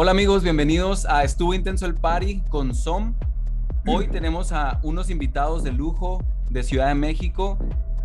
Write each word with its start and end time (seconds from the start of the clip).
Hola 0.00 0.12
amigos, 0.12 0.44
bienvenidos 0.44 1.06
a 1.06 1.24
Estuvo 1.24 1.54
Intenso 1.54 1.84
el 1.84 1.96
Party 1.96 2.40
con 2.50 2.72
SOM. 2.72 3.14
Hoy 3.84 4.06
tenemos 4.12 4.52
a 4.52 4.78
unos 4.84 5.10
invitados 5.10 5.64
de 5.64 5.72
lujo 5.72 6.22
de 6.50 6.62
Ciudad 6.62 6.86
de 6.86 6.94
México. 6.94 7.58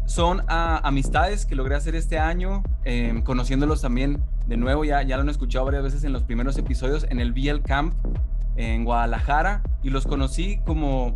Son 0.07 0.41
a 0.47 0.79
amistades 0.79 1.45
que 1.45 1.53
logré 1.53 1.75
hacer 1.75 1.93
este 1.93 2.17
año, 2.17 2.63
eh, 2.83 3.21
conociéndolos 3.23 3.81
también 3.81 4.23
de 4.47 4.57
nuevo, 4.57 4.83
ya, 4.83 5.03
ya 5.03 5.17
lo 5.17 5.21
han 5.21 5.29
escuchado 5.29 5.65
varias 5.65 5.83
veces 5.83 6.03
en 6.03 6.13
los 6.13 6.23
primeros 6.23 6.57
episodios, 6.57 7.05
en 7.11 7.19
el 7.19 7.31
BL 7.31 7.61
Camp 7.61 7.93
en 8.55 8.85
Guadalajara 8.85 9.61
y 9.83 9.91
los 9.91 10.07
conocí 10.07 10.61
como 10.65 11.13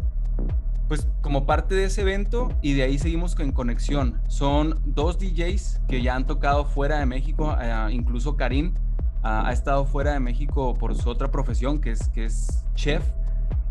pues 0.88 1.08
como 1.22 1.48
parte 1.48 1.74
de 1.74 1.86
ese 1.86 2.02
evento 2.02 2.50
y 2.62 2.74
de 2.74 2.84
ahí 2.84 3.00
seguimos 3.00 3.36
en 3.40 3.52
conexión. 3.52 4.22
Son 4.28 4.80
dos 4.86 5.18
DJs 5.18 5.82
que 5.88 6.04
ya 6.04 6.16
han 6.16 6.28
tocado 6.28 6.66
fuera 6.66 7.00
de 7.00 7.08
México, 7.08 7.58
eh, 7.60 7.88
incluso 7.90 8.38
Karim 8.38 8.76
ha, 9.24 9.48
ha, 9.48 9.52
estado 9.52 9.86
fuera 9.86 10.14
de 10.14 10.20
México 10.20 10.74
por 10.74 10.96
su 10.96 11.10
otra 11.10 11.30
profesión, 11.30 11.80
que 11.80 11.92
es, 11.92 12.10
que 12.10 12.26
es 12.26 12.64
chef. 12.76 13.04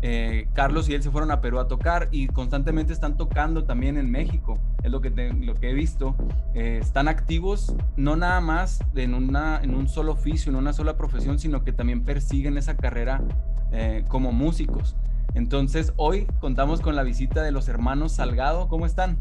Eh, 0.03 0.47
Carlos 0.53 0.87
y 0.89 0.93
él 0.93 1.01
se 1.01 1.09
fueron 1.09 1.31
a 1.31 1.41
Perú 1.41 1.57
a 1.57 1.67
tocar 1.67 2.07
y 2.11 2.27
constantemente 2.27 2.93
están 2.93 3.17
tocando 3.17 3.63
también 3.63 3.97
en 3.97 4.11
México, 4.11 4.59
es 4.83 4.91
lo 4.91 5.01
que, 5.01 5.09
te, 5.09 5.33
lo 5.33 5.55
que 5.55 5.71
he 5.71 5.73
visto. 5.73 6.15
Eh, 6.53 6.77
están 6.81 7.07
activos 7.07 7.75
no 7.95 8.15
nada 8.15 8.39
más 8.39 8.79
en, 8.95 9.15
una, 9.15 9.59
en 9.61 9.73
un 9.73 9.87
solo 9.87 10.11
oficio, 10.11 10.51
en 10.51 10.55
una 10.55 10.73
sola 10.73 10.97
profesión, 10.97 11.39
sino 11.39 11.63
que 11.63 11.71
también 11.71 12.03
persiguen 12.03 12.57
esa 12.57 12.77
carrera 12.77 13.21
eh, 13.71 14.05
como 14.07 14.31
músicos. 14.31 14.95
Entonces 15.33 15.93
hoy 15.97 16.27
contamos 16.39 16.81
con 16.81 16.95
la 16.95 17.03
visita 17.03 17.41
de 17.41 17.51
los 17.51 17.67
hermanos 17.67 18.13
Salgado. 18.13 18.67
¿Cómo 18.67 18.85
están? 18.85 19.17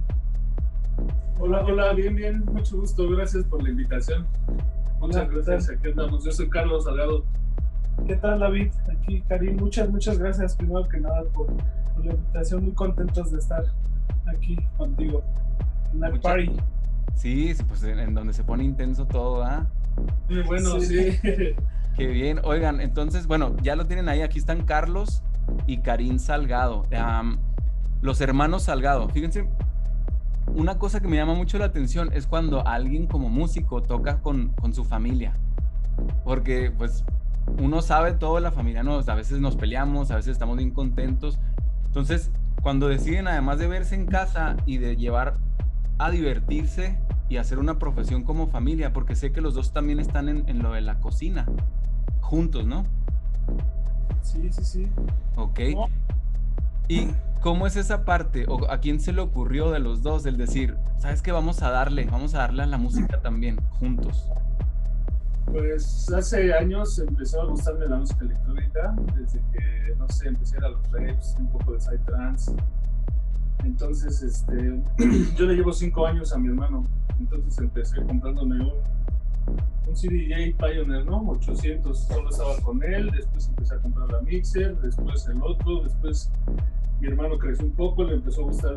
Hola, 1.38 1.62
hola, 1.64 1.92
bien, 1.92 2.14
bien, 2.16 2.44
mucho 2.46 2.76
gusto, 2.78 3.08
gracias 3.10 3.44
por 3.44 3.62
la 3.62 3.70
invitación. 3.70 4.26
Muchas 5.06 5.30
gracias, 5.30 5.70
aquí 5.70 5.88
andamos. 5.90 6.24
Yo 6.24 6.32
soy 6.32 6.48
Carlos 6.48 6.84
Salgado. 6.84 7.24
¿Qué 8.06 8.16
tal 8.16 8.40
David? 8.40 8.72
Aquí 8.92 9.22
Karim, 9.28 9.56
muchas, 9.56 9.88
muchas 9.88 10.18
gracias 10.18 10.54
primero 10.56 10.86
que 10.88 10.98
nada 11.00 11.22
por, 11.34 11.46
por 11.46 12.04
la 12.04 12.12
invitación, 12.12 12.64
muy 12.64 12.72
contentos 12.74 13.30
de 13.32 13.38
estar 13.38 13.64
aquí 14.26 14.56
contigo 14.76 15.22
en 15.94 16.04
el 16.04 16.10
Muchas- 16.12 16.22
party. 16.22 16.56
Sí, 17.14 17.54
sí, 17.54 17.62
pues 17.62 17.82
en, 17.84 18.14
donde 18.14 18.34
se 18.34 18.44
pone 18.44 18.62
intenso 18.64 19.06
todo, 19.06 19.42
¿ah? 19.42 19.66
Muy 20.28 20.42
bueno, 20.42 20.78
Sí. 20.80 21.12
sí. 21.12 21.18
Qué 21.96 22.06
bien. 22.08 22.40
Oigan, 22.44 22.82
entonces, 22.82 23.26
bueno, 23.26 23.56
ya 23.62 23.74
lo 23.74 23.86
tienen 23.86 24.10
ahí. 24.10 24.20
Aquí 24.20 24.38
están 24.38 24.64
Carlos 24.66 25.22
y 25.66 25.78
Karim 25.78 26.18
Salgado. 26.18 26.82
Los 28.02 28.20
hermanos 28.20 28.64
Salgado. 28.64 29.08
Fíjense, 29.08 29.48
una 30.54 30.78
cosa 30.78 31.00
que 31.00 31.08
me 31.08 31.16
llama 31.16 31.34
mucho 31.34 31.58
la 31.58 31.66
atención 31.66 32.10
es 32.12 32.26
cuando 32.26 32.66
alguien 32.66 33.06
como 33.06 33.28
músico 33.28 33.82
toca 33.82 34.18
con, 34.18 34.48
con 34.48 34.74
su 34.74 34.84
familia. 34.84 35.34
Porque, 36.24 36.70
pues, 36.76 37.04
uno 37.58 37.82
sabe 37.82 38.12
todo 38.12 38.36
de 38.36 38.42
la 38.42 38.52
familia, 38.52 38.82
¿no? 38.82 39.00
A 39.06 39.14
veces 39.14 39.40
nos 39.40 39.56
peleamos, 39.56 40.10
a 40.10 40.16
veces 40.16 40.32
estamos 40.32 40.56
bien 40.56 40.70
contentos. 40.70 41.38
Entonces, 41.86 42.30
cuando 42.62 42.88
deciden, 42.88 43.28
además 43.28 43.58
de 43.58 43.66
verse 43.66 43.94
en 43.94 44.06
casa 44.06 44.56
y 44.66 44.78
de 44.78 44.96
llevar 44.96 45.34
a 45.98 46.10
divertirse 46.10 46.98
y 47.28 47.38
hacer 47.38 47.58
una 47.58 47.78
profesión 47.78 48.22
como 48.22 48.48
familia, 48.48 48.92
porque 48.92 49.16
sé 49.16 49.32
que 49.32 49.40
los 49.40 49.54
dos 49.54 49.72
también 49.72 50.00
están 50.00 50.28
en, 50.28 50.48
en 50.48 50.62
lo 50.62 50.72
de 50.72 50.80
la 50.80 51.00
cocina, 51.00 51.46
juntos, 52.20 52.66
¿no? 52.66 52.84
Sí, 54.22 54.50
sí, 54.52 54.64
sí. 54.64 54.88
Ok. 55.36 55.60
No. 55.74 55.86
¿Y 56.88 57.08
cómo 57.40 57.66
es 57.66 57.76
esa 57.76 58.04
parte? 58.04 58.46
¿O 58.48 58.70
a 58.70 58.78
quién 58.78 59.00
se 59.00 59.12
le 59.12 59.20
ocurrió 59.20 59.70
de 59.70 59.80
los 59.80 60.02
dos 60.02 60.24
el 60.26 60.36
decir, 60.36 60.76
sabes 60.98 61.22
que 61.22 61.32
vamos 61.32 61.62
a 61.62 61.70
darle, 61.70 62.04
vamos 62.04 62.34
a 62.34 62.38
darle 62.38 62.62
a 62.62 62.66
la 62.66 62.78
música 62.78 63.20
también, 63.20 63.56
juntos? 63.78 64.28
Pues 65.46 66.10
hace 66.12 66.52
años 66.54 66.98
empezó 66.98 67.42
a 67.42 67.46
gustarme 67.46 67.86
la 67.86 67.96
música 67.96 68.24
electrónica, 68.24 68.94
desde 69.16 69.40
que, 69.52 69.94
no 69.96 70.08
sé, 70.08 70.28
empecé 70.28 70.56
a 70.56 70.58
ir 70.58 70.64
a 70.64 70.68
los 70.70 70.90
raves, 70.90 71.36
un 71.38 71.48
poco 71.52 71.72
de 71.72 71.80
psytrance. 71.80 72.52
Entonces, 73.64 74.22
este, 74.22 74.82
yo 75.36 75.46
le 75.46 75.54
llevo 75.54 75.72
cinco 75.72 76.06
años 76.06 76.32
a 76.32 76.38
mi 76.38 76.48
hermano, 76.48 76.84
entonces 77.18 77.58
empecé 77.58 78.04
comprándome 78.04 78.60
un, 78.60 78.72
un 79.86 79.94
CDJ 79.94 80.56
Pioneer, 80.56 81.06
¿no? 81.06 81.22
800, 81.28 81.98
solo 81.98 82.30
estaba 82.30 82.56
con 82.62 82.82
él, 82.82 83.10
después 83.10 83.48
empecé 83.48 83.74
a 83.74 83.78
comprar 83.78 84.10
la 84.10 84.20
mixer, 84.22 84.76
después 84.78 85.26
el 85.28 85.42
otro, 85.42 85.82
después 85.82 86.30
mi 87.00 87.08
hermano 87.08 87.38
creció 87.38 87.66
un 87.66 87.72
poco, 87.72 88.04
le 88.04 88.14
empezó 88.14 88.42
a 88.42 88.44
gustar 88.44 88.74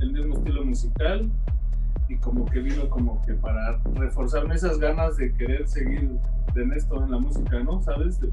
el, 0.00 0.12
mismo 0.12 0.34
estilo 0.34 0.64
musical 0.64 1.30
y 2.08 2.16
como 2.16 2.44
que 2.46 2.60
vino 2.60 2.88
como 2.88 3.22
que 3.22 3.34
para 3.34 3.78
reforzarme 3.94 4.54
esas 4.54 4.78
ganas 4.78 5.16
de 5.16 5.32
querer 5.34 5.66
seguir 5.66 6.18
en 6.54 6.72
esto, 6.72 7.02
en 7.02 7.10
la 7.10 7.18
música, 7.18 7.60
¿no? 7.60 7.80
¿Sabes? 7.82 8.20
De 8.20 8.30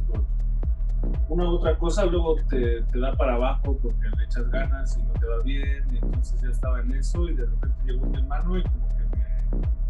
una 1.30 1.46
u 1.46 1.56
otra 1.56 1.78
cosa 1.78 2.06
luego 2.06 2.36
te, 2.50 2.82
te 2.84 3.00
da 3.00 3.14
para 3.14 3.36
abajo 3.36 3.78
porque 3.82 4.08
le 4.18 4.26
echas 4.26 4.50
ganas 4.50 4.98
y 4.98 5.04
no 5.04 5.14
te 5.14 5.26
va 5.26 5.42
bien, 5.44 5.84
y 5.92 5.98
entonces 5.98 6.40
ya 6.42 6.50
estaba 6.50 6.82
en 6.82 6.94
eso 6.94 7.28
y 7.28 7.34
de 7.34 7.46
repente 7.46 7.76
llegó 7.86 8.06
mi 8.06 8.18
hermano 8.18 8.58
y 8.58 8.64
como 8.64 8.88
que 8.90 9.01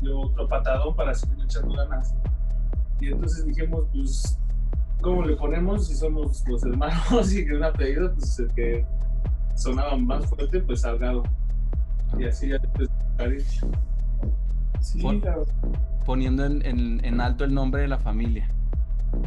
dio 0.02 0.20
otro 0.22 0.48
patadón 0.48 0.96
para 0.96 1.14
seguir 1.14 1.44
echando 1.44 1.74
ganas. 1.76 2.14
Y 3.00 3.08
entonces 3.08 3.46
dijimos, 3.46 3.86
pues, 3.94 4.38
¿cómo 5.02 5.24
le 5.26 5.36
ponemos 5.36 5.88
si 5.88 5.96
somos 5.96 6.44
los 6.48 6.64
hermanos 6.64 7.34
y 7.34 7.46
que 7.46 7.54
un 7.56 7.64
apellido, 7.64 8.14
pues 8.14 8.40
el 8.40 8.48
que 8.54 8.86
sonaba 9.56 9.96
más 9.98 10.26
fuerte, 10.28 10.60
pues 10.62 10.82
Salgado. 10.82 11.24
Y 12.18 12.26
así 12.26 12.50
ya 12.50 12.58
después. 12.60 12.90
Sí, 14.82 15.02
Pon- 15.02 15.20
claro. 15.22 15.46
Poniendo 16.06 16.46
en, 16.46 16.66
en- 16.66 17.06
en 17.06 17.22
alto 17.22 17.44
el 17.46 17.54
nombre 17.54 17.82
de 17.84 17.88
la 17.88 17.98
familia. 18.00 18.48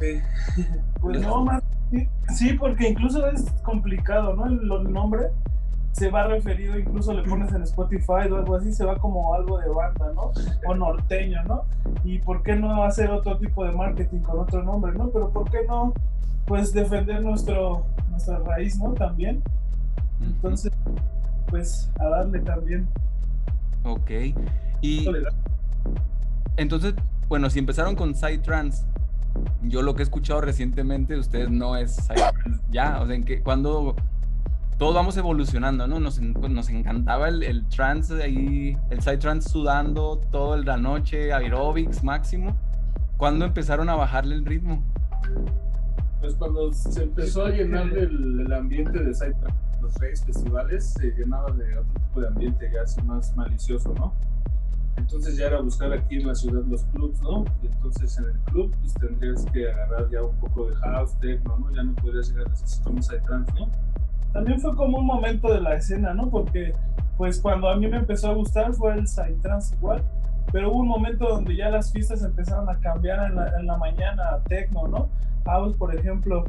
Sí. 0.01 0.21
Pues 1.01 1.21
no, 1.21 1.45
más. 1.45 1.63
sí, 1.91 2.09
Sí, 2.35 2.53
porque 2.55 2.89
incluso 2.89 3.27
es 3.29 3.45
complicado, 3.63 4.35
¿no? 4.35 4.47
El, 4.47 4.55
el 4.73 4.91
nombre 4.93 5.27
se 5.95 6.11
va 6.11 6.27
referido, 6.27 6.77
incluso 6.77 7.13
le 7.13 7.23
pones 7.23 7.53
en 7.53 7.63
Spotify 7.63 8.29
o 8.29 8.37
algo 8.37 8.57
así, 8.57 8.73
se 8.73 8.85
va 8.85 8.97
como 8.97 9.33
algo 9.33 9.59
de 9.61 9.69
banda, 9.69 10.13
¿no? 10.13 10.33
O 10.67 10.75
norteño, 10.75 11.41
¿no? 11.45 11.63
Y 12.03 12.19
¿por 12.19 12.43
qué 12.43 12.57
no 12.57 12.83
hacer 12.83 13.11
otro 13.11 13.39
tipo 13.39 13.65
de 13.65 13.71
marketing 13.71 14.19
con 14.19 14.41
otro 14.41 14.65
nombre, 14.65 14.93
¿no? 14.93 15.09
Pero 15.11 15.31
¿por 15.31 15.49
qué 15.49 15.59
no, 15.69 15.95
pues, 16.47 16.73
defender 16.73 17.23
nuestro, 17.23 17.87
nuestra 18.11 18.41
raíz, 18.41 18.77
¿no? 18.77 18.93
También. 18.93 19.41
Entonces, 20.21 20.73
pues, 21.47 21.89
a 22.01 22.09
darle 22.09 22.41
también. 22.41 22.89
Ok. 23.85 24.11
Y 24.81 25.09
entonces, 26.57 26.95
bueno, 27.29 27.49
si 27.51 27.61
empezaron 27.61 27.95
con 27.95 28.17
Psytrance, 28.17 28.85
yo 29.63 29.81
lo 29.83 29.95
que 29.95 30.03
he 30.03 30.05
escuchado 30.05 30.41
recientemente 30.41 31.15
de 31.15 31.21
ustedes 31.21 31.51
no 31.51 31.77
es 31.77 31.95
Psytrance 31.95 32.61
ya, 32.71 33.01
o 33.01 33.07
sea, 33.07 33.15
en 33.15 33.23
que 33.23 33.43
cuando 33.43 33.95
todos 34.79 34.95
vamos 34.95 35.17
evolucionando, 35.17 35.87
¿no? 35.87 36.01
Nos, 36.01 36.19
en- 36.19 36.35
nos 36.51 36.69
encantaba 36.69 37.29
el, 37.29 37.43
el 37.43 37.67
trance 37.69 38.23
ahí, 38.23 38.77
el 38.91 39.01
Psytrance 39.01 39.49
sudando 39.49 40.21
toda 40.31 40.57
la 40.59 40.77
noche, 40.77 41.33
aerobics 41.33 42.03
máximo. 42.03 42.57
¿Cuándo 43.17 43.45
empezaron 43.45 43.89
a 43.89 43.95
bajarle 43.95 44.35
el 44.35 44.45
ritmo? 44.45 44.83
Pues 46.21 46.35
cuando 46.35 46.73
se 46.73 47.03
empezó 47.05 47.47
a 47.47 47.51
llenar 47.51 47.87
el, 47.97 48.41
el 48.41 48.53
ambiente 48.53 48.99
de 49.03 49.15
Psytrance, 49.15 49.55
los 49.81 49.95
raves 49.97 50.25
festivales, 50.25 50.85
se 50.99 51.11
llenaba 51.13 51.51
de 51.53 51.79
otro 51.79 51.93
tipo 51.95 52.21
de 52.23 52.29
ambiente 52.29 52.71
ya 52.73 52.83
así 52.83 53.01
más 53.03 53.37
malicioso, 53.37 53.93
¿no? 53.99 54.13
Entonces 54.97 55.37
ya 55.37 55.47
era 55.49 55.61
buscar 55.61 55.93
aquí 55.93 56.17
en 56.17 56.29
la 56.29 56.35
ciudad 56.35 56.63
los 56.69 56.83
clubs, 56.85 57.21
¿no? 57.21 57.45
Y 57.63 57.67
entonces 57.67 58.17
en 58.19 58.25
el 58.27 58.39
club 58.45 58.75
pues 58.81 58.95
tendrías 58.95 59.45
que 59.53 59.71
agarrar 59.71 60.09
ya 60.11 60.23
un 60.23 60.35
poco 60.37 60.67
de 60.71 60.77
house, 60.77 61.19
techno, 61.21 61.57
¿no? 61.59 61.71
Ya 61.75 61.83
no 61.83 61.95
podrías 61.97 62.31
llegar 62.31 62.47
así 62.53 62.81
como 62.83 63.03
Psytrance, 63.03 63.53
¿no? 63.55 63.69
También 64.35 64.61
fue 64.61 64.75
como 64.75 64.99
un 64.99 65.07
momento 65.07 65.51
de 65.53 65.61
la 65.61 65.77
escena, 65.77 66.13
¿no? 66.13 66.29
Porque, 66.29 66.75
pues, 67.17 67.41
cuando 67.41 67.69
a 67.69 67.77
mí 67.77 67.87
me 67.87 67.99
empezó 67.99 68.29
a 68.29 68.35
gustar 68.35 68.75
fue 68.75 68.93
el 68.93 69.07
Psytrance 69.07 69.77
igual, 69.77 70.03
pero 70.53 70.73
hubo 70.73 70.81
un 70.81 70.89
momento 70.89 71.29
donde 71.29 71.55
ya 71.57 71.71
las 71.71 71.93
fiestas 71.93 72.25
empezaron 72.25 72.69
a 72.69 72.77
cambiar 72.81 73.31
en 73.31 73.37
la, 73.37 73.49
en 73.59 73.67
la 73.67 73.77
mañana 73.77 74.31
a 74.31 74.41
techno, 74.43 74.89
¿no? 74.89 75.09
House, 75.45 75.77
por 75.77 75.95
ejemplo, 75.95 76.45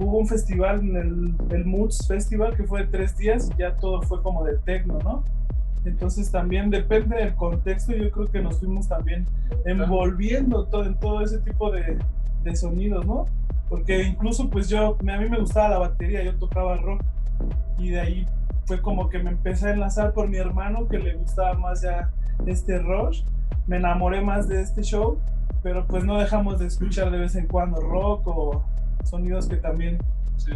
hubo 0.00 0.18
un 0.18 0.26
festival 0.26 0.80
en 0.80 0.96
el, 0.96 1.34
el 1.56 1.64
Moods 1.64 2.08
Festival 2.08 2.56
que 2.56 2.64
fue 2.64 2.82
de 2.82 2.88
tres 2.88 3.16
días, 3.16 3.48
ya 3.56 3.76
todo 3.76 4.02
fue 4.02 4.20
como 4.20 4.44
de 4.44 4.56
techno, 4.58 4.98
¿no? 5.04 5.22
Entonces 5.84 6.32
también 6.32 6.70
depende 6.70 7.16
del 7.16 7.36
contexto, 7.36 7.94
yo 7.94 8.10
creo 8.10 8.26
que 8.26 8.42
nos 8.42 8.58
fuimos 8.58 8.88
también 8.88 9.26
envolviendo 9.64 10.64
todo, 10.64 10.84
en 10.84 10.96
todo 10.96 11.22
ese 11.22 11.38
tipo 11.38 11.70
de, 11.70 11.98
de 12.42 12.56
sonidos, 12.56 13.06
¿no? 13.06 13.26
Porque 13.68 14.02
incluso 14.02 14.50
pues 14.50 14.68
yo, 14.68 14.96
a 15.00 15.18
mí 15.18 15.28
me 15.28 15.38
gustaba 15.38 15.68
la 15.68 15.78
batería, 15.78 16.24
yo 16.24 16.34
tocaba 16.34 16.76
rock 16.78 17.00
y 17.78 17.90
de 17.90 18.00
ahí 18.00 18.26
fue 18.66 18.80
como 18.82 19.08
que 19.08 19.18
me 19.18 19.30
empecé 19.30 19.68
a 19.68 19.72
enlazar 19.72 20.12
por 20.12 20.28
mi 20.28 20.36
hermano 20.36 20.88
que 20.88 20.98
le 20.98 21.14
gustaba 21.14 21.54
más 21.54 21.82
ya 21.82 22.10
este 22.46 22.78
Rush. 22.78 23.22
Me 23.66 23.76
enamoré 23.76 24.20
más 24.20 24.48
de 24.48 24.60
este 24.60 24.82
show, 24.82 25.18
pero 25.62 25.86
pues 25.86 26.04
no 26.04 26.18
dejamos 26.18 26.58
de 26.58 26.66
escuchar 26.66 27.10
de 27.10 27.18
vez 27.18 27.34
en 27.36 27.46
cuando 27.46 27.80
rock 27.80 28.26
o 28.26 28.62
sonidos 29.04 29.46
que 29.46 29.56
también 29.56 29.98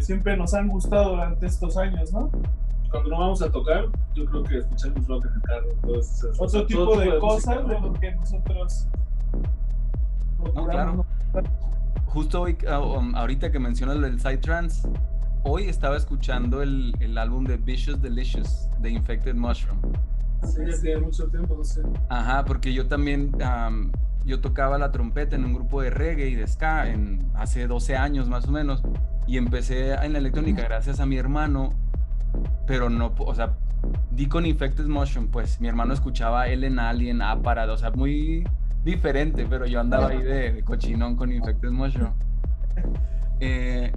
siempre 0.00 0.37
nos 0.37 0.55
han 0.55 0.69
gustado 0.69 1.11
durante 1.11 1.46
estos 1.46 1.76
años, 1.76 2.12
¿no? 2.12 2.31
Cuando 2.90 3.11
no 3.11 3.20
vamos 3.20 3.43
a 3.43 3.50
tocar, 3.50 3.87
yo 4.14 4.26
creo 4.26 4.43
que 4.43 4.58
escuchamos 4.58 5.06
rock 5.06 5.26
en 5.26 5.32
el 5.32 5.43
carro, 5.43 5.99
esas 5.99 6.38
Otro 6.38 6.46
todo 6.46 6.67
tipo 6.67 6.99
de 6.99 7.06
música, 7.06 7.19
cosas 7.20 7.69
de 7.69 7.81
¿no? 7.81 7.87
lo 7.87 7.93
que 7.94 8.12
nosotros 8.12 8.87
procuramos, 10.37 11.06
claro. 11.32 11.44
¿no? 11.44 11.73
Justo 12.06 12.43
hoy, 12.43 12.58
ah, 12.69 12.81
um, 12.81 13.14
ahorita 13.14 13.50
que 13.50 13.58
mencionas 13.58 13.96
lo 13.96 14.06
del 14.06 14.20
Psytrance, 14.20 14.87
hoy 15.44 15.69
estaba 15.69 15.97
escuchando 15.97 16.62
el, 16.62 16.94
el 17.00 17.19
álbum 17.19 17.44
de 17.44 17.56
Vicious 17.56 18.00
Delicious 18.00 18.69
de 18.81 18.91
Infected 18.91 19.35
Mushroom. 19.35 19.79
Sí, 20.44 20.61
tiene 20.83 21.00
mucho 21.00 21.29
tiempo, 21.29 21.55
no 21.56 21.65
sé. 21.65 21.83
Ajá, 22.09 22.44
porque 22.44 22.73
yo 22.73 22.87
también, 22.87 23.33
am, 23.43 23.93
yo 24.25 24.41
tocaba 24.41 24.79
la 24.79 24.91
trompeta 24.91 25.37
en 25.37 25.44
un 25.44 25.55
grupo 25.55 25.83
de 25.83 25.91
reggae 25.91 26.29
y 26.29 26.35
de 26.35 26.47
ska 26.47 26.89
en, 26.89 27.21
hace 27.35 27.67
12 27.67 27.97
años 27.97 28.29
más 28.29 28.47
o 28.49 28.50
menos, 28.50 28.83
y 29.27 29.37
empecé 29.37 29.93
en 29.94 30.12
la 30.12 30.19
electrónica 30.19 30.62
gracias 30.62 31.00
a 31.00 31.06
mi 31.06 31.17
hermano, 31.17 31.73
pero 32.67 32.91
no, 32.91 33.12
o 33.19 33.35
sea, 33.35 33.53
di 34.11 34.27
con 34.27 34.47
Infected 34.47 34.87
Mushroom, 34.87 35.29
pues 35.29 35.61
mi 35.61 35.69
hermano 35.69 35.94
escuchaba 35.94 36.49
Ellen 36.49 36.79
Alien, 36.79 37.23
Aparat, 37.23 37.69
o 37.69 37.79
sea, 37.79 37.91
muy 37.93 38.44
diferente, 38.85 39.47
pero 39.49 39.67
yo 39.67 39.81
andaba 39.81 40.09
ahí 40.09 40.23
de, 40.23 40.53
de 40.53 40.65
cochinón 40.65 41.15
con 41.15 41.31
Infected 41.31 41.71
Mushroom. 41.71 42.12
Eh, 43.39 43.93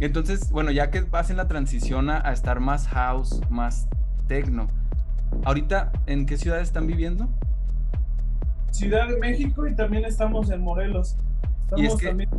entonces, 0.00 0.50
bueno, 0.50 0.70
ya 0.70 0.90
que 0.90 1.04
hacen 1.12 1.36
la 1.36 1.48
transición 1.48 2.10
a, 2.10 2.20
a 2.26 2.32
estar 2.32 2.60
más 2.60 2.88
house, 2.88 3.40
más 3.50 3.88
techno, 4.26 4.68
ahorita, 5.44 5.92
¿en 6.06 6.26
qué 6.26 6.36
ciudad 6.36 6.60
están 6.60 6.86
viviendo? 6.86 7.28
Ciudad 8.70 9.08
de 9.08 9.18
México 9.18 9.66
y 9.66 9.74
también 9.74 10.04
estamos 10.04 10.50
en 10.50 10.62
Morelos. 10.62 11.16
Y 11.76 11.86
es 11.86 11.92
Estamos 11.94 12.00
que- 12.00 12.06
también 12.08 12.30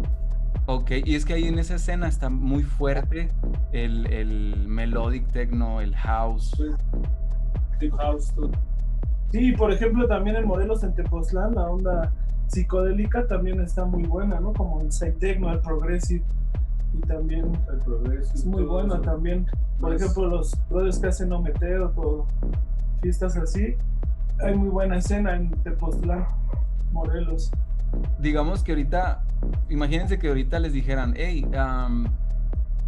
Ok, 0.67 0.91
y 1.03 1.15
es 1.15 1.25
que 1.25 1.33
ahí 1.33 1.45
en 1.45 1.57
esa 1.59 1.75
escena 1.75 2.07
está 2.07 2.29
muy 2.29 2.63
fuerte 2.63 3.29
el, 3.73 4.05
el 4.13 4.67
melodic 4.67 5.27
techno, 5.31 5.81
el 5.81 5.95
house. 5.95 6.51
Deep 7.79 7.93
House, 7.97 8.31
todo. 8.35 8.51
Sí, 9.31 9.53
por 9.53 9.71
ejemplo, 9.73 10.07
también 10.07 10.35
en 10.35 10.45
Morelos, 10.47 10.83
en 10.83 10.93
Tepoztlán, 10.93 11.55
la 11.55 11.63
onda 11.63 12.11
psicodélica 12.47 13.25
también 13.27 13.59
está 13.59 13.85
muy 13.85 14.03
buena, 14.03 14.39
¿no? 14.39 14.53
Como 14.53 14.81
el 14.81 14.91
Psytechno, 14.91 15.51
el 15.51 15.59
Progressive, 15.59 16.23
y 16.93 16.99
también 17.07 17.51
el 17.71 17.79
progreso. 17.79 18.33
es 18.33 18.45
muy 18.45 18.63
bueno 18.63 18.95
eso. 18.95 19.03
también. 19.03 19.45
Por 19.79 19.93
Más- 19.93 20.01
ejemplo, 20.01 20.27
los 20.27 20.53
brothers 20.69 20.99
que 20.99 21.07
hacen 21.07 21.31
Ometeo, 21.31 21.89
todo, 21.89 22.27
fiestas 23.01 23.35
así. 23.37 23.75
Hay 24.43 24.55
muy 24.55 24.69
buena 24.69 24.97
escena 24.97 25.35
en 25.35 25.51
Tepoztlán, 25.63 26.25
Morelos. 26.91 27.51
Digamos 28.19 28.63
que 28.63 28.71
ahorita, 28.71 29.23
imagínense 29.69 30.17
que 30.17 30.27
ahorita 30.29 30.59
les 30.59 30.73
dijeran, 30.73 31.13
hey, 31.17 31.45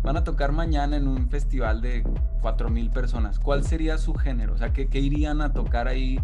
van 0.03 0.17
a 0.17 0.23
tocar 0.23 0.51
mañana 0.51 0.97
en 0.97 1.07
un 1.07 1.29
festival 1.29 1.81
de 1.81 2.03
4000 2.41 2.89
personas. 2.89 3.39
¿Cuál 3.39 3.63
sería 3.63 3.97
su 3.97 4.13
género? 4.13 4.53
O 4.53 4.57
sea, 4.57 4.73
¿qué, 4.73 4.87
qué 4.87 4.99
irían 4.99 5.41
a 5.41 5.53
tocar 5.53 5.87
ahí? 5.87 6.19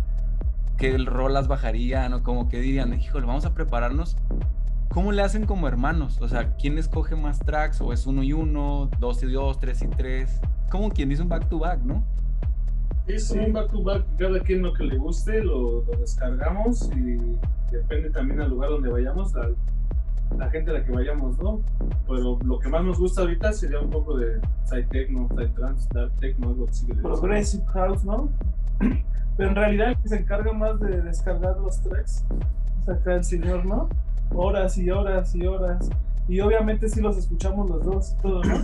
¿Qué 0.77 0.97
rolas 0.97 1.47
bajarían? 1.47 2.13
O 2.13 2.23
como 2.23 2.47
que 2.49 2.59
dirían, 2.59 2.93
híjole, 2.93 3.25
vamos 3.25 3.45
a 3.45 3.53
prepararnos. 3.53 4.15
¿Cómo 4.89 5.11
le 5.11 5.21
hacen 5.21 5.45
como 5.45 5.67
hermanos? 5.67 6.19
O 6.21 6.27
sea, 6.27 6.55
¿quién 6.57 6.77
escoge 6.77 7.15
más 7.15 7.39
tracks? 7.39 7.79
¿O 7.81 7.93
es 7.93 8.07
uno 8.07 8.23
y 8.23 8.33
uno, 8.33 8.89
dos 8.99 9.21
y 9.23 9.31
dos, 9.31 9.59
tres 9.59 9.81
y 9.83 9.87
tres? 9.87 10.41
Como 10.71 10.89
quien 10.89 11.09
dice 11.09 11.21
un 11.21 11.29
back 11.29 11.47
to 11.47 11.59
back, 11.59 11.79
¿no? 11.83 12.03
Es 13.07 13.27
Sí. 13.27 13.37
un 13.39 13.53
back 13.53 13.71
to 13.71 13.83
back, 13.83 14.03
cada 14.17 14.39
quien 14.39 14.61
lo 14.63 14.73
que 14.73 14.83
le 14.83 14.97
guste, 14.97 15.43
lo, 15.43 15.83
lo 15.83 15.91
descargamos 15.99 16.89
y 16.95 17.17
depende 17.71 18.09
también 18.09 18.41
al 18.41 18.49
lugar 18.49 18.69
donde 18.71 18.89
vayamos, 18.89 19.35
a 19.35 19.49
la 20.37 20.49
gente 20.49 20.71
a 20.71 20.75
la 20.75 20.83
que 20.85 20.91
vayamos, 20.91 21.37
¿no? 21.39 21.61
Pero 22.07 22.37
lo 22.43 22.59
que 22.59 22.69
más 22.69 22.83
nos 22.83 22.99
gusta 22.99 23.21
ahorita 23.21 23.51
sería 23.53 23.79
un 23.79 23.89
poco 23.89 24.17
de 24.17 24.39
side 24.65 24.83
techno, 24.91 25.27
side 25.29 25.49
trance, 25.49 25.87
dark 25.93 26.11
techno, 26.19 26.49
algo 26.49 26.67
así. 26.69 26.85
Progressive 26.93 27.63
House, 27.73 28.03
¿no? 28.03 28.29
Pero 29.37 29.49
en 29.49 29.55
realidad 29.55 29.89
el 29.89 29.97
que 29.97 30.09
se 30.09 30.17
encarga 30.17 30.51
más 30.51 30.79
de 30.79 31.01
descargar 31.01 31.57
los 31.57 31.79
tracks 31.81 32.23
es 32.81 32.89
acá 32.89 33.15
el 33.15 33.23
señor, 33.23 33.65
¿no? 33.65 33.89
Horas 34.33 34.77
y 34.77 34.89
horas 34.89 35.35
y 35.35 35.45
horas. 35.45 35.89
Y 36.27 36.39
obviamente 36.41 36.89
sí 36.89 37.01
los 37.01 37.17
escuchamos 37.17 37.69
los 37.69 37.83
dos, 37.83 38.15
todo, 38.21 38.43
¿no? 38.43 38.55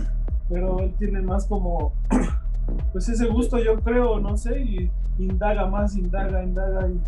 Pero 0.48 0.78
él 0.80 0.94
tiene 0.98 1.20
más 1.20 1.46
como, 1.46 1.92
pues 2.92 3.08
ese 3.08 3.26
gusto 3.26 3.58
yo 3.58 3.80
creo, 3.80 4.20
no 4.20 4.36
sé, 4.36 4.60
y 4.60 4.90
indaga 5.18 5.66
más, 5.66 5.96
indaga, 5.96 6.44
indaga 6.44 6.88
y 6.88 7.00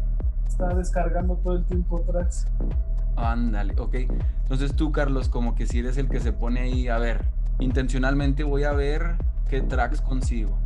está 0.46 0.74
descargando 0.74 1.36
todo 1.36 1.56
el 1.56 1.64
tiempo 1.64 2.00
tracks. 2.00 2.46
Ándale, 3.16 3.74
ok. 3.78 3.94
Entonces 4.42 4.74
tú, 4.74 4.92
Carlos, 4.92 5.28
como 5.28 5.54
que 5.54 5.66
si 5.66 5.80
eres 5.80 5.96
el 5.98 6.08
que 6.08 6.20
se 6.20 6.32
pone 6.32 6.60
ahí, 6.60 6.88
a 6.88 6.98
ver, 6.98 7.22
intencionalmente 7.58 8.44
voy 8.44 8.64
a 8.64 8.72
ver 8.72 9.16
qué 9.48 9.60
tracks 9.60 10.00
consigo. 10.00 10.56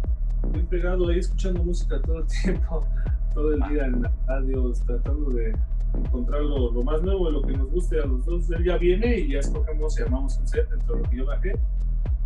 Bien 0.53 0.67
pegado 0.67 1.09
ahí 1.09 1.19
escuchando 1.19 1.63
música 1.63 2.01
todo 2.03 2.19
el 2.19 2.27
tiempo, 2.27 2.85
todo 3.35 3.55
el 3.55 3.61
día 3.69 3.87
en 3.87 4.03
la 4.03 4.13
radio, 4.27 4.73
tratando 4.87 5.31
de 5.31 5.55
encontrar 5.95 6.41
lo, 6.43 6.73
lo 6.73 6.83
más 6.83 7.03
nuevo, 7.03 7.31
lo 7.31 7.43
que 7.43 7.57
nos 7.57 7.71
guste 7.71 8.01
a 8.01 8.07
los 8.07 8.25
dos. 8.25 8.51
Él 8.51 8.65
ya 8.65 8.77
viene 8.79 9.19
y 9.19 9.33
ya 9.33 9.41
escogemos 9.41 9.99
y 9.99 10.03
armamos 10.03 10.39
un 10.39 10.47
set 10.49 10.69
dentro 10.71 10.97
de 10.97 11.03
lo 11.03 11.11
que 11.11 11.17
yo 11.17 11.27
bajé 11.27 11.53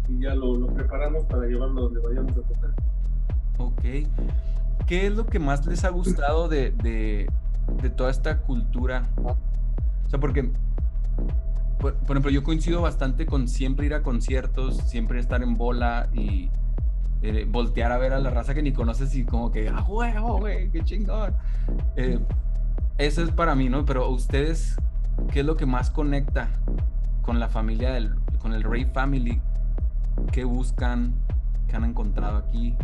y 0.08 0.20
ya 0.22 0.34
lo, 0.34 0.56
lo 0.56 0.66
preparamos 0.68 1.24
para 1.24 1.46
llevarlo 1.46 1.82
donde 1.82 2.00
vayamos 2.00 2.32
a 2.32 2.42
tocar. 2.42 2.70
Ok. 3.58 3.82
¿Qué 4.86 5.06
es 5.06 5.16
lo 5.16 5.26
que 5.26 5.38
más 5.38 5.66
les 5.66 5.84
ha 5.84 5.88
gustado 5.90 6.48
de, 6.48 6.70
de- 6.70 7.26
de 7.82 7.90
toda 7.90 8.10
esta 8.10 8.38
cultura? 8.42 9.08
O 9.24 10.08
sea, 10.08 10.20
porque, 10.20 10.48
por, 11.80 11.94
por 11.94 12.10
ejemplo, 12.16 12.30
yo 12.30 12.44
coincido 12.44 12.82
bastante 12.82 13.26
con 13.26 13.48
siempre 13.48 13.86
ir 13.86 13.94
a 13.94 14.02
conciertos, 14.04 14.76
siempre 14.76 15.18
estar 15.18 15.42
en 15.42 15.56
bola 15.56 16.08
y 16.14 16.50
eh, 17.22 17.46
voltear 17.50 17.90
a 17.90 17.98
ver 17.98 18.12
a 18.12 18.20
la 18.20 18.30
raza 18.30 18.54
que 18.54 18.62
ni 18.62 18.72
conoces 18.72 19.12
y 19.16 19.24
como 19.24 19.50
que, 19.50 19.68
¡ah, 19.68 19.84
huevo, 19.88 20.38
güey! 20.38 20.70
¡Qué 20.70 20.84
chingón! 20.84 21.34
Eh, 21.96 22.20
eso 22.98 23.22
es 23.22 23.30
para 23.30 23.54
mí, 23.54 23.68
¿no? 23.68 23.84
Pero 23.84 24.08
ustedes, 24.08 24.76
¿qué 25.30 25.40
es 25.40 25.46
lo 25.46 25.56
que 25.56 25.66
más 25.66 25.90
conecta 25.90 26.48
con 27.22 27.38
la 27.40 27.48
familia, 27.48 27.92
del, 27.92 28.14
con 28.38 28.52
el 28.52 28.62
Ray 28.62 28.86
Family? 28.86 29.40
¿Qué 30.32 30.44
buscan? 30.44 31.14
¿Qué 31.68 31.76
han 31.76 31.84
encontrado 31.84 32.38
aquí? 32.38 32.74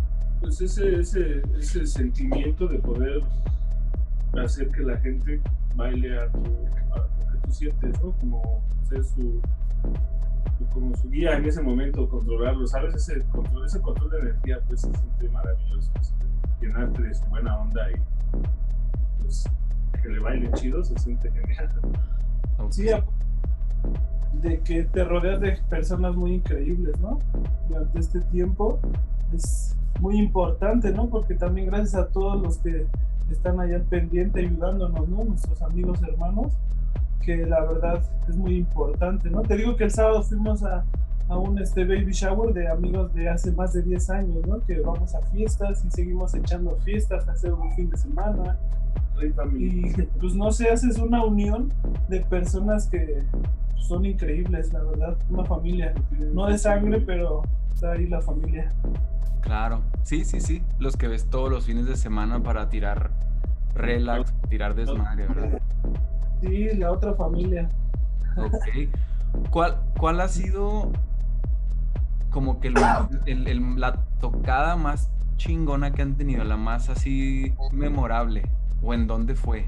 Pues 0.40 0.60
ese, 0.60 1.00
ese, 1.00 1.42
ese 1.56 1.86
sentimiento 1.86 2.66
de 2.66 2.78
poder 2.78 3.22
hacer 4.42 4.68
que 4.68 4.82
la 4.82 4.98
gente 4.98 5.40
baile 5.76 6.18
a, 6.18 6.28
tu, 6.30 6.40
lo 6.40 7.32
que 7.32 7.38
tú 7.46 7.52
sientes, 7.52 8.02
¿no? 8.02 8.12
Como 8.12 8.62
ser 8.88 9.04
su, 9.04 9.40
como 10.72 10.96
su 10.96 11.08
guía 11.10 11.36
en 11.36 11.46
ese 11.46 11.62
momento, 11.62 12.08
controlarlo, 12.08 12.66
¿sabes? 12.66 12.94
Ese 12.94 13.22
control, 13.26 13.64
ese 13.64 13.80
control 13.80 14.10
de 14.10 14.18
energía, 14.20 14.60
pues 14.66 14.82
se 14.82 14.90
siente 14.92 15.28
maravilloso, 15.30 15.90
llenarte 16.60 17.02
de 17.02 17.14
su 17.14 17.24
buena 17.26 17.58
onda 17.58 17.90
y 17.90 17.94
pues 19.22 19.44
que 20.00 20.08
le 20.08 20.18
bailen 20.18 20.52
chido, 20.52 20.82
se 20.84 20.98
siente 20.98 21.30
genial. 21.30 21.68
Ok. 22.58 22.72
Sí, 22.72 22.88
de 24.40 24.60
que 24.60 24.84
te 24.84 25.04
rodeas 25.04 25.40
de 25.40 25.58
personas 25.68 26.14
muy 26.16 26.34
increíbles, 26.34 26.98
¿no? 27.00 27.18
Durante 27.68 27.98
este 27.98 28.20
tiempo 28.20 28.80
es 29.32 29.76
muy 30.00 30.18
importante, 30.18 30.90
¿no? 30.90 31.08
Porque 31.08 31.34
también 31.34 31.66
gracias 31.66 31.94
a 31.94 32.08
todos 32.08 32.40
los 32.40 32.58
que 32.58 32.86
están 33.30 33.60
allá 33.60 33.76
al 33.76 33.82
pendiente 33.82 34.40
ayudándonos, 34.40 35.08
¿no? 35.08 35.24
Nuestros 35.24 35.60
amigos, 35.62 36.02
hermanos, 36.02 36.52
que 37.22 37.46
la 37.46 37.64
verdad 37.64 38.02
es 38.28 38.36
muy 38.36 38.56
importante, 38.56 39.30
¿no? 39.30 39.42
Te 39.42 39.56
digo 39.56 39.76
que 39.76 39.84
el 39.84 39.90
sábado 39.90 40.22
fuimos 40.22 40.62
a, 40.64 40.84
a 41.28 41.38
un 41.38 41.58
este 41.58 41.84
baby 41.84 42.12
shower 42.12 42.52
de 42.52 42.68
amigos 42.68 43.14
de 43.14 43.28
hace 43.28 43.52
más 43.52 43.72
de 43.72 43.82
10 43.82 44.10
años, 44.10 44.46
¿no? 44.46 44.64
Que 44.64 44.80
vamos 44.80 45.14
a 45.14 45.20
fiestas 45.26 45.84
y 45.84 45.90
seguimos 45.90 46.34
echando 46.34 46.76
fiestas, 46.84 47.28
hacer 47.28 47.52
un 47.52 47.70
fin 47.72 47.88
de 47.90 47.96
semana, 47.96 48.56
Family. 49.30 49.92
y 49.96 50.02
pues 50.20 50.34
no 50.34 50.50
sé, 50.52 50.70
haces 50.70 50.98
una 50.98 51.24
unión 51.24 51.72
de 52.08 52.20
personas 52.20 52.86
que 52.88 53.22
son 53.76 54.04
increíbles, 54.04 54.72
la 54.72 54.82
verdad, 54.82 55.16
una 55.30 55.44
familia, 55.44 55.92
no 56.32 56.46
de 56.46 56.58
sangre, 56.58 57.00
pero 57.00 57.42
está 57.74 57.92
ahí 57.92 58.06
la 58.06 58.20
familia. 58.20 58.72
Claro, 59.40 59.80
sí, 60.04 60.24
sí, 60.24 60.40
sí. 60.40 60.62
Los 60.78 60.96
que 60.96 61.08
ves 61.08 61.26
todos 61.28 61.50
los 61.50 61.64
fines 61.66 61.86
de 61.86 61.96
semana 61.96 62.40
para 62.42 62.68
tirar 62.68 63.10
relax, 63.74 64.32
tirar 64.48 64.74
desmadre, 64.74 65.26
¿verdad? 65.26 65.60
Sí, 66.40 66.68
la 66.76 66.92
otra 66.92 67.14
familia. 67.14 67.68
Ok. 68.36 68.88
¿Cuál, 69.50 69.76
cuál 69.98 70.20
ha 70.20 70.28
sido 70.28 70.90
como 72.30 72.60
que 72.60 72.68
el- 72.68 72.76
el- 73.26 73.46
el- 73.48 73.80
la 73.80 73.94
tocada 74.20 74.76
más 74.76 75.10
chingona 75.36 75.90
que 75.92 76.02
han 76.02 76.14
tenido, 76.14 76.44
la 76.44 76.56
más 76.56 76.88
así 76.88 77.52
memorable? 77.72 78.42
¿O 78.82 78.94
en 78.94 79.06
dónde 79.06 79.34
fue? 79.34 79.66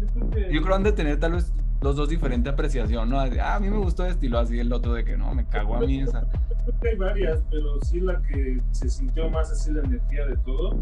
Yo 0.00 0.06
creo 0.06 0.30
que 0.30 0.40
Yo 0.40 0.60
creo 0.60 0.66
que 0.66 0.74
han 0.74 0.82
de 0.82 0.92
tener 0.92 1.20
tal 1.20 1.32
vez 1.32 1.52
los 1.80 1.96
dos 1.96 2.08
diferente 2.08 2.50
apreciación, 2.50 3.08
¿no? 3.08 3.18
Ah, 3.20 3.54
a 3.54 3.60
mí 3.60 3.70
me 3.70 3.78
gustó 3.78 4.02
este 4.02 4.14
estilo, 4.14 4.38
así 4.38 4.58
el 4.58 4.72
otro 4.72 4.92
de 4.92 5.04
que 5.04 5.16
no, 5.16 5.34
me 5.34 5.46
cago 5.46 5.76
a 5.76 5.80
mí 5.80 6.00
esa. 6.00 6.26
Creo 6.64 6.80
que 6.80 6.88
hay 6.88 6.96
varias, 6.96 7.42
pero 7.50 7.80
sí 7.82 8.00
la 8.00 8.20
que 8.22 8.60
se 8.72 8.88
sintió 8.90 9.30
más 9.30 9.50
así 9.50 9.72
la 9.72 9.82
energía 9.82 10.26
de 10.26 10.36
todo. 10.38 10.78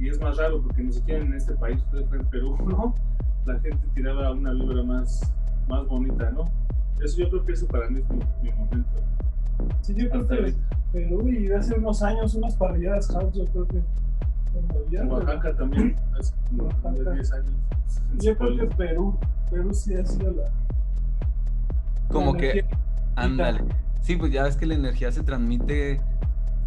Y 0.00 0.08
es 0.08 0.20
más 0.20 0.36
raro 0.36 0.62
porque 0.62 0.82
ni 0.82 0.92
siquiera 0.92 1.24
en 1.24 1.34
este 1.34 1.54
país, 1.54 1.80
fue 1.90 2.00
en 2.00 2.24
Perú, 2.26 2.56
¿no? 2.66 2.94
La 3.46 3.58
gente 3.60 3.86
tiraba 3.94 4.32
una 4.32 4.52
vibra 4.52 4.82
más, 4.82 5.20
más 5.68 5.86
bonita, 5.86 6.30
¿no? 6.30 6.44
Eso 7.02 7.18
yo 7.18 7.30
creo 7.30 7.44
que 7.44 7.52
eso 7.52 7.66
para 7.66 7.88
mí 7.88 8.00
es 8.00 8.10
mi, 8.10 8.18
mi 8.42 8.50
momento. 8.56 8.90
Sí, 9.82 9.94
yo 9.96 10.08
creo 10.10 10.22
Hasta 10.22 10.36
que. 10.36 10.54
Perú 10.92 11.28
y 11.28 11.52
hace 11.52 11.74
unos 11.74 12.02
años 12.02 12.34
unas 12.34 12.56
parrilladas 12.56 13.08
house, 13.08 13.34
yo 13.34 13.44
creo 13.46 13.66
que 13.68 13.82
En 14.90 15.10
Oaxaca 15.10 15.54
también, 15.56 15.96
hace 16.18 16.34
como 16.48 16.64
Oaxaca. 16.64 17.12
10 17.12 17.32
años. 17.32 17.52
Yo 18.18 18.36
creo 18.36 18.56
que 18.56 18.76
Perú, 18.76 19.18
Perú 19.50 19.74
sí 19.74 19.94
ha 19.94 20.04
sido 20.04 20.32
la. 20.32 20.50
Como 22.08 22.34
la 22.34 22.40
que, 22.40 22.64
ándale. 23.16 23.64
Sí, 24.00 24.16
pues 24.16 24.32
ya 24.32 24.44
ves 24.44 24.56
que 24.56 24.66
la 24.66 24.74
energía 24.74 25.12
se 25.12 25.22
transmite 25.22 26.00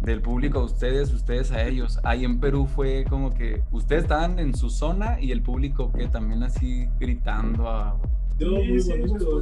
del 0.02 0.20
público 0.20 0.60
a 0.60 0.64
ustedes, 0.64 1.12
ustedes 1.12 1.52
a 1.52 1.64
ellos. 1.64 2.00
Ahí 2.02 2.24
en 2.24 2.40
Perú 2.40 2.66
fue 2.66 3.04
como 3.08 3.32
que 3.32 3.62
ustedes 3.70 4.02
estaban 4.02 4.38
en 4.38 4.54
su 4.54 4.70
zona 4.70 5.20
y 5.20 5.32
el 5.32 5.42
público 5.42 5.92
que 5.92 6.06
también 6.08 6.42
así 6.42 6.88
gritando 6.98 7.68
a... 7.68 7.96
Yo 8.38 8.56
Sí, 8.56 8.68
muy 8.68 8.80
sí, 8.80 8.90
bonito, 9.00 9.40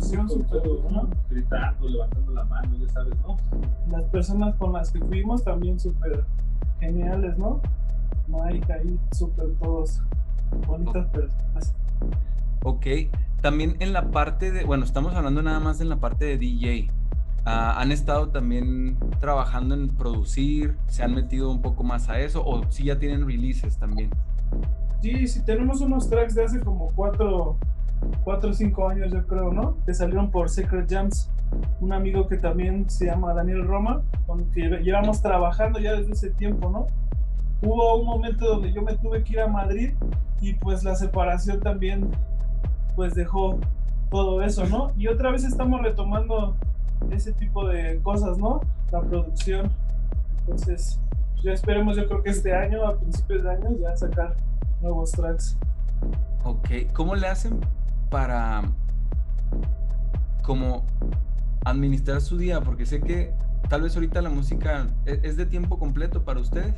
todo, 0.48 0.90
¿no? 0.90 1.02
¿no? 1.02 1.10
Gritando, 1.30 1.88
levantando 1.88 2.32
la 2.32 2.44
mano, 2.44 2.76
ya 2.78 2.88
sabes, 2.92 3.14
¿no? 3.20 3.36
Las 3.90 4.04
personas 4.10 4.54
con 4.56 4.72
las 4.72 4.90
que 4.90 4.98
fuimos 4.98 5.42
también 5.44 5.80
súper 5.80 6.24
geniales, 6.80 7.38
¿no? 7.38 7.60
Mike 8.28 8.72
ahí, 8.72 8.98
súper 9.12 9.46
todos 9.60 10.00
bonitas 10.66 11.06
personas. 11.08 11.74
Ok, 12.62 12.86
también 13.40 13.76
en 13.80 13.92
la 13.92 14.10
parte 14.10 14.50
de, 14.52 14.64
bueno, 14.64 14.84
estamos 14.84 15.14
hablando 15.14 15.42
nada 15.42 15.60
más 15.60 15.80
en 15.80 15.88
la 15.88 15.96
parte 15.96 16.24
de 16.24 16.38
DJ. 16.38 16.90
Ah, 17.46 17.80
¿Han 17.80 17.90
estado 17.90 18.28
también 18.28 18.98
trabajando 19.18 19.74
en 19.74 19.88
producir? 19.88 20.76
¿Se 20.88 21.02
han 21.02 21.14
metido 21.14 21.50
un 21.50 21.62
poco 21.62 21.82
más 21.82 22.08
a 22.10 22.20
eso? 22.20 22.44
¿O 22.44 22.70
sí 22.70 22.84
ya 22.84 22.98
tienen 22.98 23.26
releases 23.26 23.78
también? 23.78 24.10
Sí, 25.00 25.26
sí, 25.26 25.40
tenemos 25.42 25.80
unos 25.80 26.10
tracks 26.10 26.34
de 26.34 26.44
hace 26.44 26.60
como 26.60 26.88
cuatro, 26.94 27.56
cuatro 28.24 28.50
o 28.50 28.52
cinco 28.52 28.86
años, 28.88 29.10
yo 29.10 29.26
creo, 29.26 29.50
¿no? 29.52 29.76
Que 29.86 29.94
salieron 29.94 30.30
por 30.30 30.50
Secret 30.50 30.86
Jams. 30.90 31.30
Un 31.80 31.92
amigo 31.94 32.28
que 32.28 32.36
también 32.36 32.88
se 32.90 33.06
llama 33.06 33.32
Daniel 33.32 33.66
Roma, 33.66 34.02
con 34.26 34.44
que 34.52 34.60
lle- 34.70 34.82
llevamos 34.82 35.22
trabajando 35.22 35.80
ya 35.80 35.94
desde 35.94 36.12
ese 36.12 36.30
tiempo, 36.30 36.68
¿no? 36.70 36.86
Hubo 37.62 37.96
un 37.96 38.06
momento 38.06 38.46
donde 38.46 38.72
yo 38.72 38.82
me 38.82 38.96
tuve 38.96 39.22
que 39.22 39.34
ir 39.34 39.40
a 39.40 39.46
Madrid 39.46 39.92
y 40.40 40.54
pues 40.54 40.82
la 40.82 40.94
separación 40.94 41.60
también 41.60 42.10
pues 42.96 43.14
dejó 43.14 43.58
todo 44.10 44.42
eso, 44.42 44.66
¿no? 44.66 44.92
Y 44.96 45.08
otra 45.08 45.30
vez 45.30 45.44
estamos 45.44 45.80
retomando 45.82 46.56
ese 47.10 47.32
tipo 47.32 47.66
de 47.66 48.00
cosas, 48.02 48.38
¿no? 48.38 48.60
La 48.90 49.00
producción. 49.00 49.70
Entonces, 50.40 50.98
ya 51.42 51.52
esperemos, 51.52 51.96
yo 51.96 52.06
creo 52.08 52.22
que 52.22 52.30
este 52.30 52.54
año, 52.54 52.86
a 52.86 52.96
principios 52.98 53.42
de 53.42 53.50
año, 53.50 53.68
ya 53.80 53.96
sacar 53.96 54.34
nuevos 54.80 55.12
tracks. 55.12 55.56
Ok, 56.44 56.68
¿cómo 56.92 57.14
le 57.14 57.26
hacen 57.28 57.60
para 58.08 58.62
como 60.42 60.84
administrar 61.64 62.20
su 62.20 62.36
día? 62.36 62.60
Porque 62.60 62.86
sé 62.86 63.00
que 63.00 63.32
tal 63.68 63.82
vez 63.82 63.94
ahorita 63.94 64.20
la 64.22 64.30
música 64.30 64.88
e- 65.06 65.20
es 65.22 65.36
de 65.36 65.46
tiempo 65.46 65.78
completo 65.78 66.24
para 66.24 66.40
ustedes. 66.40 66.74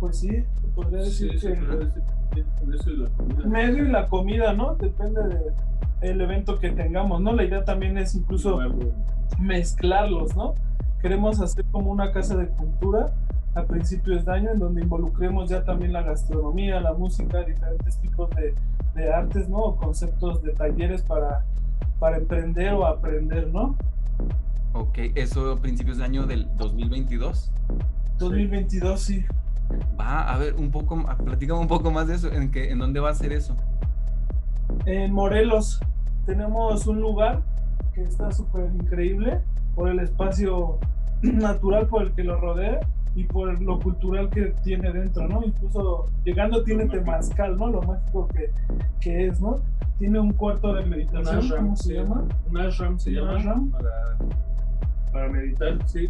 Pues 0.00 0.18
sí, 0.20 0.44
podría 0.74 1.00
decir 1.00 1.32
Sí, 1.32 1.38
sí, 1.38 1.46
que 1.48 1.54
pero 1.54 1.82
ese- 1.82 2.76
eso 2.76 2.90
y 2.90 2.96
la 2.98 3.08
comida. 3.10 3.46
medio 3.46 3.84
y 3.84 3.88
la 3.88 4.06
comida, 4.06 4.52
¿no? 4.52 4.74
Depende 4.76 5.20
del 6.00 6.20
evento 6.20 6.58
que 6.58 6.70
tengamos, 6.70 7.20
¿no? 7.20 7.32
La 7.32 7.44
idea 7.44 7.64
también 7.64 7.98
es 7.98 8.14
incluso 8.14 8.56
Nuevo. 8.56 8.78
mezclarlos, 9.38 10.36
¿no? 10.36 10.54
Queremos 11.00 11.40
hacer 11.40 11.64
como 11.70 11.90
una 11.90 12.12
casa 12.12 12.36
de 12.36 12.46
cultura 12.48 13.06
a 13.54 13.62
principios 13.64 14.24
de 14.24 14.32
año 14.32 14.50
en 14.52 14.58
donde 14.58 14.82
involucremos 14.82 15.48
ya 15.50 15.64
también 15.64 15.92
la 15.92 16.02
gastronomía, 16.02 16.80
la 16.80 16.92
música, 16.92 17.42
diferentes 17.42 17.96
tipos 17.98 18.30
de, 18.30 18.54
de 18.94 19.12
artes, 19.12 19.48
¿no? 19.48 19.58
O 19.58 19.76
conceptos 19.76 20.42
de 20.42 20.52
talleres 20.52 21.02
para, 21.02 21.44
para 21.98 22.18
emprender 22.18 22.74
o 22.74 22.86
aprender, 22.86 23.48
¿no? 23.52 23.74
Ok, 24.74 24.98
eso 25.16 25.52
a 25.52 25.56
principios 25.60 25.98
de 25.98 26.04
año 26.04 26.26
del 26.26 26.46
2022. 26.56 27.50
2022, 28.18 29.00
sí. 29.00 29.24
Va, 30.00 30.32
a 30.32 30.38
ver, 30.38 30.54
un 30.54 30.70
poco, 30.70 31.04
platícame 31.24 31.60
un 31.60 31.68
poco 31.68 31.90
más 31.90 32.06
de 32.08 32.14
eso, 32.14 32.32
¿en, 32.32 32.50
qué, 32.50 32.70
en 32.70 32.78
dónde 32.78 33.00
va 33.00 33.10
a 33.10 33.14
ser 33.14 33.32
eso? 33.32 33.56
En 34.86 35.12
Morelos 35.12 35.80
tenemos 36.26 36.86
un 36.86 37.00
lugar 37.00 37.42
que 37.94 38.02
está 38.02 38.30
súper 38.32 38.66
increíble 38.74 39.40
por 39.74 39.88
el 39.88 39.98
espacio 40.00 40.78
natural 41.22 41.86
por 41.86 42.02
el 42.02 42.12
que 42.12 42.24
lo 42.24 42.38
rodea 42.40 42.80
y 43.14 43.24
por 43.24 43.60
lo 43.60 43.80
cultural 43.80 44.30
que 44.30 44.54
tiene 44.62 44.92
dentro, 44.92 45.26
¿no? 45.26 45.42
Incluso 45.44 46.06
llegando 46.24 46.62
tiene 46.62 46.84
Lo 46.84 46.88
mágico. 46.90 47.04
temazcal, 47.04 47.56
¿no? 47.56 47.66
Lo 47.68 47.82
mágico 47.82 48.28
que, 48.28 48.50
que 49.00 49.26
es, 49.26 49.40
¿no? 49.40 49.60
Tiene 49.98 50.20
un 50.20 50.32
cuarto 50.32 50.74
de 50.74 50.86
meditación, 50.86 51.38
ashram, 51.38 51.64
¿cómo 51.64 51.76
se 51.76 51.94
llama? 51.94 52.24
Un 52.48 52.58
ashram 52.58 52.98
se 52.98 53.10
Un 53.10 53.16
llama. 53.16 53.36
ashram. 53.36 53.70
Para, 53.70 53.90
para 55.12 55.28
meditar, 55.30 55.78
sí. 55.86 56.08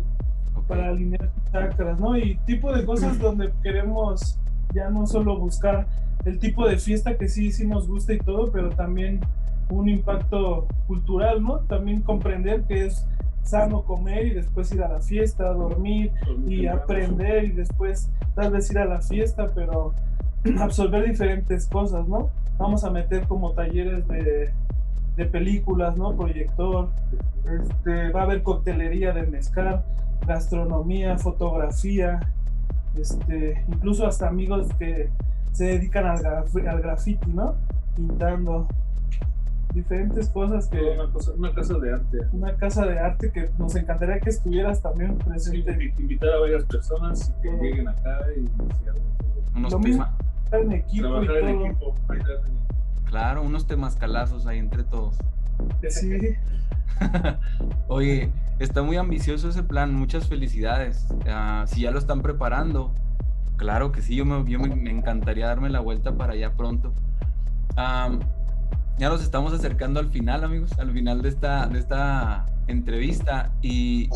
Para 0.69 0.89
alinear 0.89 1.31
chakras, 1.51 1.99
¿no? 1.99 2.17
Y 2.17 2.37
tipo 2.47 2.73
de 2.73 2.85
cosas 2.85 3.19
donde 3.19 3.51
queremos 3.63 4.39
ya 4.75 4.91
no 4.91 5.07
solo 5.07 5.39
buscar 5.39 5.87
el 6.25 6.39
tipo 6.39 6.69
de 6.69 6.77
fiesta 6.77 7.17
que 7.17 7.29
sí, 7.29 7.51
sí 7.53 7.67
nos 7.67 7.89
gusta 7.89 8.13
y 8.13 8.19
todo, 8.19 8.53
pero 8.53 8.69
también 8.71 9.21
un 9.71 9.89
impacto 9.89 10.67
cultural, 10.87 11.43
¿no? 11.43 11.61
También 11.61 12.03
comprender 12.03 12.63
que 12.65 12.87
es 12.87 13.07
sano 13.43 13.83
comer 13.83 14.27
y 14.27 14.31
después 14.31 14.71
ir 14.73 14.83
a 14.83 14.89
la 14.89 15.01
fiesta, 15.01 15.45
dormir 15.53 16.13
y 16.47 16.67
aprender 16.67 17.45
y 17.45 17.53
después 17.53 18.11
tal 18.35 18.53
vez 18.53 18.71
ir 18.71 18.79
a 18.79 18.85
la 18.85 19.01
fiesta, 19.01 19.51
pero 19.55 19.95
absorber 20.61 21.09
diferentes 21.09 21.67
cosas, 21.67 22.07
¿no? 22.07 22.31
Vamos 22.59 22.85
a 22.85 22.91
meter 22.91 23.27
como 23.27 23.53
talleres 23.53 24.07
de, 24.09 24.51
de 25.17 25.25
películas, 25.25 25.97
¿no? 25.97 26.15
Proyector, 26.15 26.91
este, 27.45 28.11
va 28.11 28.21
a 28.21 28.25
haber 28.25 28.43
coctelería 28.43 29.13
de 29.13 29.27
mezcal, 29.27 29.83
gastronomía, 30.27 31.19
fotografía, 31.19 32.21
este, 32.97 33.65
incluso 33.69 34.07
hasta 34.07 34.29
amigos 34.29 34.69
que 34.79 35.11
se 35.53 35.65
dedican 35.65 36.07
al, 36.07 36.19
graf- 36.19 36.69
al 36.69 36.81
graffiti, 36.81 37.31
¿no? 37.31 37.55
Pintando 37.97 38.67
diferentes 39.75 40.29
cosas 40.31 40.67
que 40.69 40.81
Una, 40.81 41.13
cosa, 41.13 41.33
una 41.37 41.53
casa 41.55 41.75
de 41.79 41.93
arte. 41.93 42.19
una 42.33 42.55
casa 42.57 42.87
de 42.87 42.99
arte 42.99 43.31
que 43.31 43.51
nos 43.59 43.75
encantaría 43.77 44.19
que 44.19 44.31
estuvieras 44.31 44.81
también 44.81 45.19
Sí, 45.19 45.29
presente 45.29 45.95
invitar 45.99 46.31
a 46.31 46.41
varias 46.41 46.65
personas 46.65 47.33
y 47.39 47.43
que 47.43 47.51
lleguen 47.63 47.89
acá 47.89 48.19
y 48.37 48.45
todo. 48.47 48.95
unos 49.57 49.73
lo 49.73 49.79
mismo. 49.79 50.05
tema- 50.05 50.19
en 50.51 50.73
equipo 50.73 51.23
y 51.23 51.27
Trabajar 51.27 51.37
en 51.51 51.57
todo. 51.59 51.67
equipo, 51.67 51.95
bailar 52.07 52.31
en 52.31 52.37
equipo. 52.47 53.05
claro, 53.05 53.43
unos 53.43 53.67
temascalazos 53.67 54.47
ahí 54.47 54.59
entre 54.59 54.83
todos. 54.85 55.17
Sí, 55.91 56.19
Oye, 57.89 58.31
está 58.59 58.83
muy 58.83 58.97
ambicioso 58.97 59.49
ese 59.49 59.63
plan, 59.63 59.95
muchas 59.95 60.27
felicidades. 60.29 61.07
Ah, 61.29 61.65
si 61.67 61.83
ya 61.83 61.91
lo 61.91 61.99
están 61.99 62.23
preparando, 62.23 62.93
claro 63.57 63.93
que 63.93 64.03
sí, 64.03 64.17
yo, 64.17 64.25
me, 64.25 64.49
yo 64.51 64.59
me- 64.59 64.91
encantaría 64.91 65.47
darme 65.47 65.71
la 65.71 65.81
vuelta 65.81 66.17
para 66.17 66.33
allá 66.33 66.53
pronto. 66.55 66.93
Ya 68.99 69.09
nos 69.09 69.23
estamos 69.23 69.53
acercando 69.53 70.01
al 70.01 70.09
final, 70.09 70.43
amigos, 70.43 70.73
al 70.79 70.91
final 70.93 71.23
de 71.23 71.29
esta, 71.29 71.67
de 71.69 71.79
esta 71.79 72.47
entrevista 72.67 73.53
y 73.63 74.11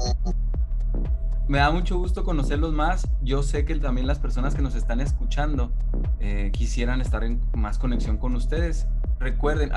me 1.46 1.58
da 1.58 1.70
mucho 1.70 1.98
gusto 1.98 2.24
conocerlos 2.24 2.72
más. 2.72 3.08
Yo 3.22 3.44
sé 3.44 3.64
que 3.64 3.76
también 3.76 4.08
las 4.08 4.18
personas 4.18 4.56
que 4.56 4.62
nos 4.62 4.74
están 4.74 5.00
escuchando 5.00 5.70
eh, 6.18 6.50
quisieran 6.52 7.00
estar 7.00 7.22
en 7.22 7.40
más 7.54 7.78
conexión 7.78 8.16
con 8.16 8.34
ustedes. 8.34 8.88
Recuerden, 9.20 9.70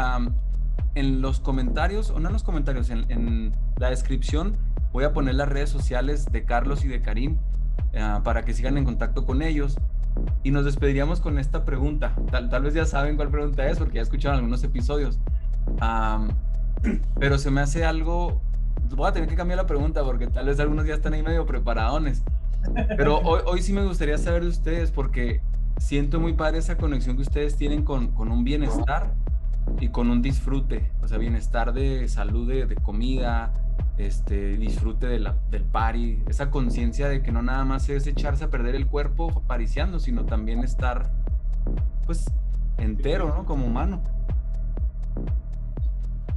en 0.95 1.21
los 1.21 1.39
comentarios, 1.39 2.09
o 2.09 2.19
no 2.19 2.29
en 2.29 2.33
los 2.33 2.43
comentarios, 2.43 2.89
en, 2.89 3.51
la 3.77 3.89
descripción 3.89 4.55
voy 4.93 5.03
a 5.03 5.11
poner 5.11 5.35
las 5.35 5.49
redes 5.49 5.69
sociales 5.69 6.25
de 6.31 6.45
Carlos 6.45 6.85
y 6.85 6.87
de 6.87 7.01
Karim 7.01 7.37
ah, 7.99 8.21
para 8.23 8.43
que 8.45 8.53
sigan 8.53 8.77
en 8.77 8.85
contacto 8.85 9.25
con 9.25 9.41
ellos. 9.41 9.77
Y 10.43 10.51
nos 10.51 10.63
despediríamos 10.63 11.19
con 11.19 11.37
esta 11.37 11.65
pregunta. 11.65 12.15
Tal, 12.31 12.49
tal 12.49 12.63
vez 12.63 12.73
ya 12.73 12.85
saben 12.85 13.17
cuál 13.17 13.29
pregunta 13.29 13.67
es 13.67 13.77
porque 13.77 13.95
ya 13.95 14.01
escucharon 14.01 14.37
algunos 14.37 14.63
episodios. 14.63 15.19
Pero 17.19 17.37
se 17.37 17.51
me 17.51 17.59
hace 17.59 17.83
algo... 17.83 18.41
Voy 18.95 19.09
a 19.09 19.11
tener 19.11 19.27
que 19.27 19.35
cambiar 19.35 19.57
la 19.57 19.67
pregunta 19.67 20.03
porque 20.05 20.27
tal 20.27 20.45
vez 20.45 20.59
algunos 20.61 20.85
ya 20.85 20.93
están 20.93 21.13
ahí 21.13 21.23
medio 21.23 21.45
preparadones. 21.45 22.23
Pero 22.95 23.19
hoy, 23.19 23.41
hoy 23.45 23.61
sí 23.61 23.73
me 23.73 23.83
gustaría 23.83 24.17
saber 24.17 24.43
de 24.43 24.49
ustedes 24.49 24.91
porque 24.91 25.41
siento 25.77 26.21
muy 26.21 26.33
padre 26.33 26.59
esa 26.59 26.77
conexión 26.77 27.17
que 27.17 27.23
ustedes 27.23 27.57
tienen 27.57 27.83
con, 27.83 28.11
con 28.13 28.31
un 28.31 28.45
bienestar 28.45 29.13
y 29.79 29.89
con 29.89 30.09
un 30.09 30.21
disfrute, 30.21 30.91
o 31.01 31.07
sea, 31.07 31.17
bienestar 31.17 31.73
de 31.73 32.07
salud, 32.07 32.47
de, 32.47 32.65
de 32.65 32.75
comida, 32.75 33.53
este, 33.97 34.57
disfrute 34.57 35.07
de 35.07 35.19
la, 35.19 35.35
del 35.49 35.63
party, 35.63 36.23
esa 36.27 36.49
conciencia 36.49 37.07
de 37.07 37.21
que 37.21 37.31
no 37.31 37.41
nada 37.41 37.63
más 37.65 37.89
es 37.89 38.07
echarse 38.07 38.45
a 38.45 38.49
perder 38.49 38.75
el 38.75 38.87
cuerpo 38.87 39.43
pariciando, 39.47 39.99
sino 39.99 40.25
también 40.25 40.59
estar, 40.63 41.11
pues, 42.05 42.25
entero, 42.77 43.33
¿no? 43.35 43.45
Como 43.45 43.65
humano. 43.65 44.01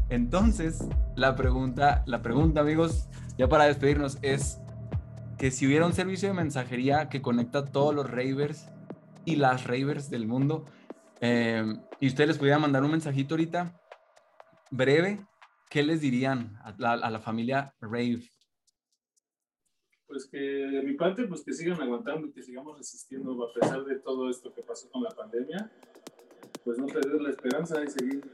Entonces, 0.09 0.87
la 1.17 1.37
pregunta, 1.37 2.03
la 2.07 2.23
pregunta, 2.23 2.61
amigos, 2.61 3.09
ya 3.37 3.49
para 3.49 3.65
despedirnos, 3.65 4.19
es 4.23 4.59
que 5.37 5.51
si 5.51 5.67
hubiera 5.67 5.87
un 5.87 5.93
servicio 5.93 6.29
de 6.29 6.35
mensajería 6.35 7.09
que 7.09 7.23
conecta 7.23 7.65
todos 7.67 7.95
los 7.95 8.11
ravers 8.11 8.67
y 9.25 9.37
las 9.37 9.67
ravers 9.67 10.11
del 10.11 10.27
mundo, 10.27 10.65
eh, 11.21 11.65
y 12.01 12.07
ustedes 12.07 12.29
les 12.29 12.39
pudieran 12.39 12.61
mandar 12.61 12.83
un 12.83 12.91
mensajito 12.91 13.35
ahorita, 13.35 13.81
breve, 14.71 15.27
¿qué 15.71 15.83
les 15.83 16.01
dirían 16.01 16.57
a 16.63 16.75
la, 16.79 16.93
a 16.93 17.11
la 17.11 17.21
familia 17.21 17.75
Rave? 17.81 18.23
Pues 20.07 20.27
que 20.27 20.39
de 20.39 20.83
mi 20.83 20.95
parte, 20.95 21.25
pues 21.25 21.45
que 21.45 21.53
sigan 21.53 21.81
aguantando 21.83 22.27
y 22.27 22.33
que 22.33 22.43
sigamos 22.43 22.79
resistiendo 22.79 23.45
a 23.45 23.53
pesar 23.53 23.85
de 23.85 23.97
todo 23.97 24.31
esto 24.31 24.55
que 24.55 24.63
pasó 24.63 24.91
con 24.91 25.03
la 25.03 25.11
pandemia. 25.11 25.71
Pues 26.65 26.79
no 26.79 26.87
perder 26.87 27.21
la 27.21 27.31
esperanza 27.31 27.83
y 27.85 27.89
seguir 27.89 28.31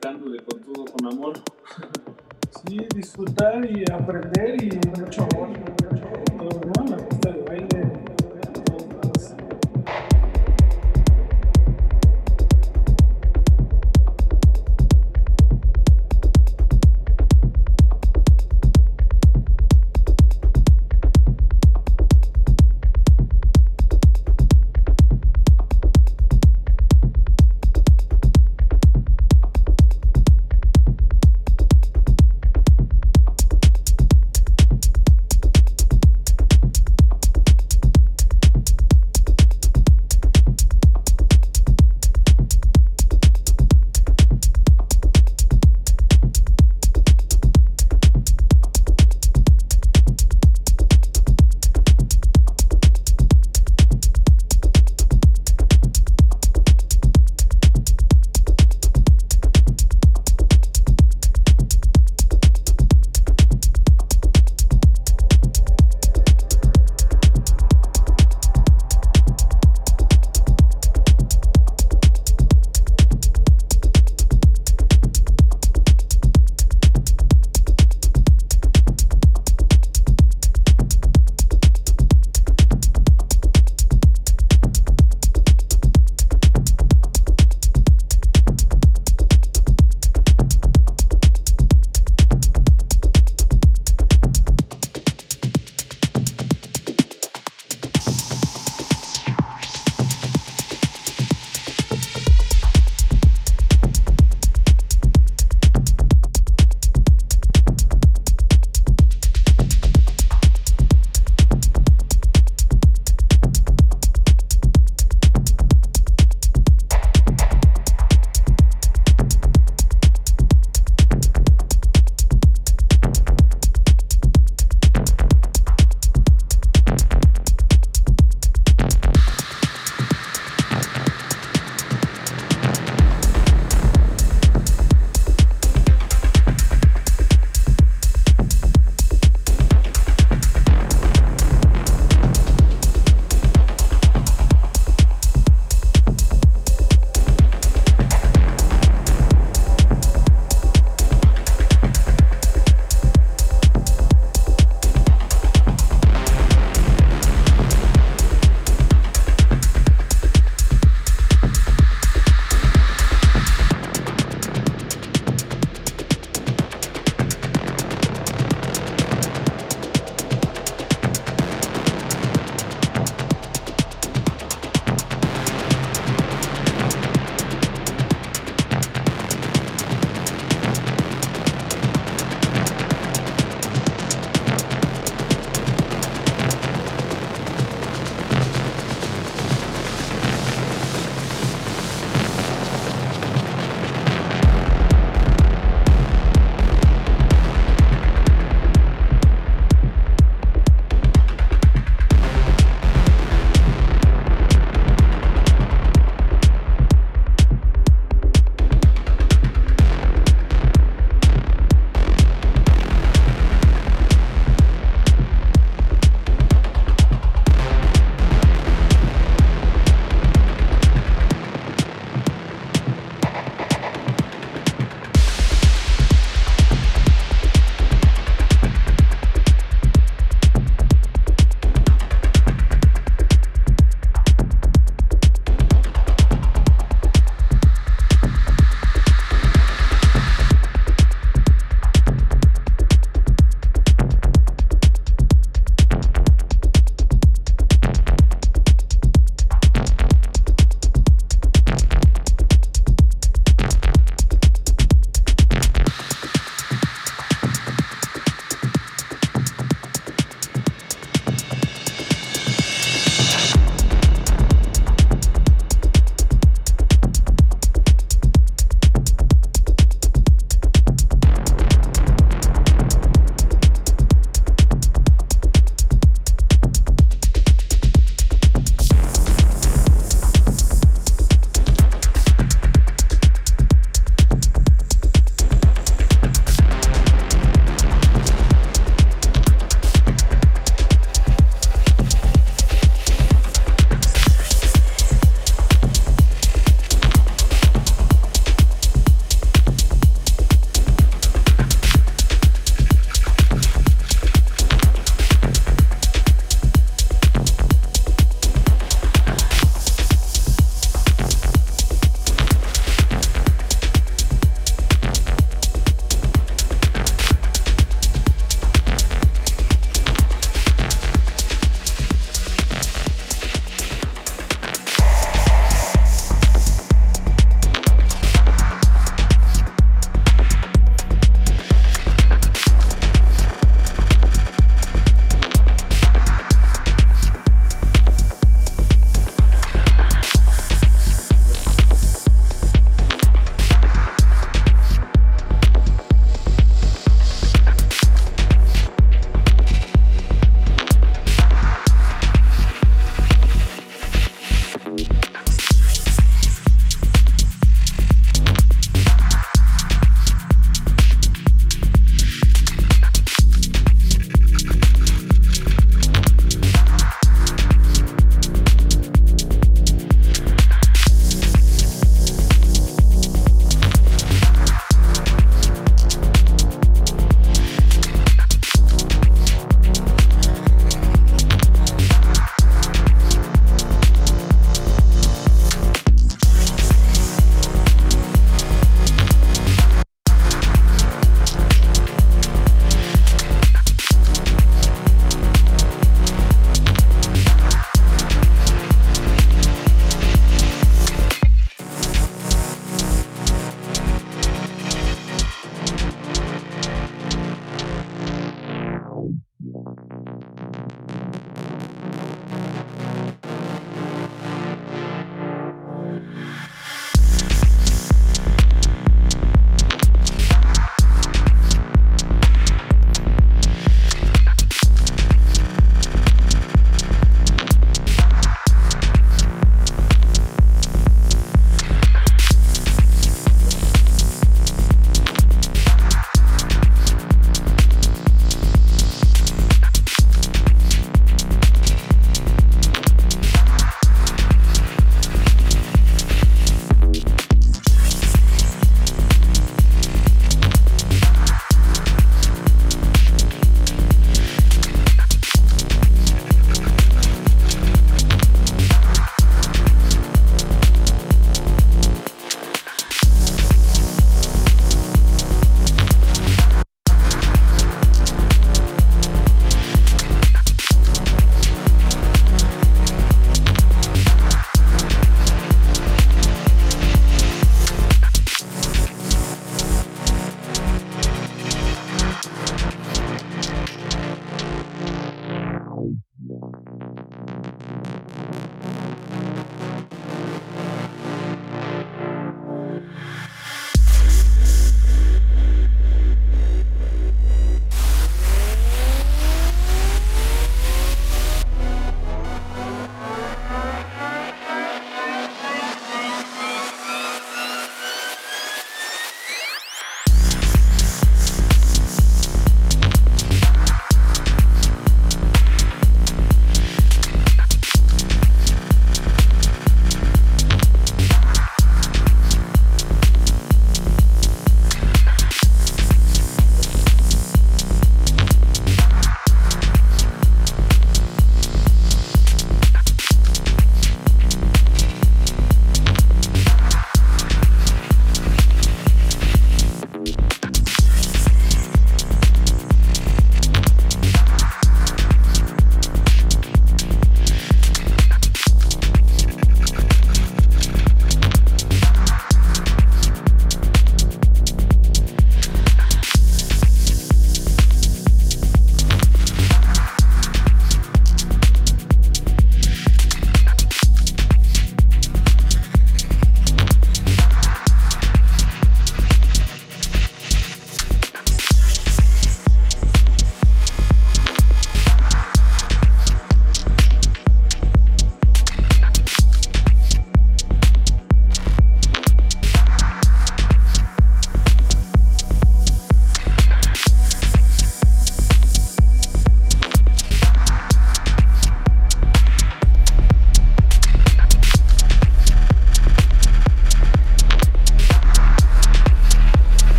dándole 0.00 0.42
con 0.44 0.60
todo, 0.60 0.84
con 0.84 1.06
amor. 1.06 1.34
Sí, 2.66 2.78
disfrutar 2.94 3.64
y 3.64 3.84
aprender 3.90 4.62
y 4.62 4.76
mucho 5.00 5.22
amor. 5.32 5.48
Todo, 6.36 6.60
¿no? 6.60 6.96
La 6.96 7.08
pista 7.08 7.32
de 7.32 7.42
baile. 7.42 7.75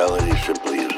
reality 0.00 0.34
simply 0.46 0.78
is. 0.78 0.89